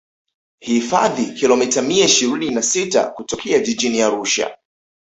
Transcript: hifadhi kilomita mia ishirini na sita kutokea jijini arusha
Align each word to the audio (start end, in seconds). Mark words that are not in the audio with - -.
hifadhi 0.59 1.25
kilomita 1.33 1.81
mia 1.81 2.05
ishirini 2.05 2.55
na 2.55 2.61
sita 2.61 3.03
kutokea 3.09 3.59
jijini 3.59 4.01
arusha 4.01 4.57